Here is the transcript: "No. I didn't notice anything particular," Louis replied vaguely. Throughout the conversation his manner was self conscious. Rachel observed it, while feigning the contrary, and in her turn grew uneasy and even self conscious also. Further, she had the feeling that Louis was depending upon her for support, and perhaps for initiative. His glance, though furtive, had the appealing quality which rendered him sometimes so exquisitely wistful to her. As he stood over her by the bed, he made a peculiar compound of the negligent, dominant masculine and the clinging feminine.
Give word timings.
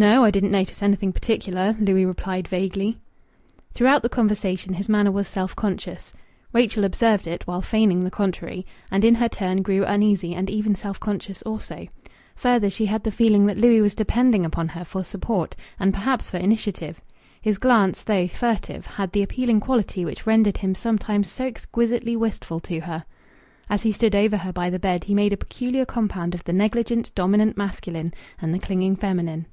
"No. 0.00 0.22
I 0.22 0.30
didn't 0.30 0.52
notice 0.52 0.80
anything 0.80 1.12
particular," 1.12 1.74
Louis 1.80 2.04
replied 2.06 2.46
vaguely. 2.46 2.98
Throughout 3.74 4.04
the 4.04 4.08
conversation 4.08 4.74
his 4.74 4.88
manner 4.88 5.10
was 5.10 5.26
self 5.26 5.56
conscious. 5.56 6.14
Rachel 6.52 6.84
observed 6.84 7.26
it, 7.26 7.48
while 7.48 7.60
feigning 7.60 7.98
the 8.04 8.10
contrary, 8.12 8.64
and 8.92 9.04
in 9.04 9.16
her 9.16 9.28
turn 9.28 9.60
grew 9.60 9.84
uneasy 9.84 10.36
and 10.36 10.48
even 10.48 10.76
self 10.76 11.00
conscious 11.00 11.42
also. 11.42 11.88
Further, 12.36 12.70
she 12.70 12.86
had 12.86 13.02
the 13.02 13.10
feeling 13.10 13.46
that 13.46 13.56
Louis 13.58 13.80
was 13.80 13.96
depending 13.96 14.44
upon 14.44 14.68
her 14.68 14.84
for 14.84 15.02
support, 15.02 15.56
and 15.80 15.92
perhaps 15.92 16.30
for 16.30 16.36
initiative. 16.36 17.00
His 17.40 17.58
glance, 17.58 18.04
though 18.04 18.28
furtive, 18.28 18.86
had 18.86 19.10
the 19.10 19.24
appealing 19.24 19.58
quality 19.58 20.04
which 20.04 20.28
rendered 20.28 20.58
him 20.58 20.76
sometimes 20.76 21.28
so 21.28 21.44
exquisitely 21.46 22.14
wistful 22.14 22.60
to 22.60 22.78
her. 22.82 23.04
As 23.68 23.82
he 23.82 23.90
stood 23.90 24.14
over 24.14 24.36
her 24.36 24.52
by 24.52 24.70
the 24.70 24.78
bed, 24.78 25.02
he 25.02 25.12
made 25.16 25.32
a 25.32 25.36
peculiar 25.36 25.84
compound 25.84 26.36
of 26.36 26.44
the 26.44 26.52
negligent, 26.52 27.12
dominant 27.16 27.56
masculine 27.56 28.14
and 28.40 28.54
the 28.54 28.60
clinging 28.60 28.94
feminine. 28.94 29.46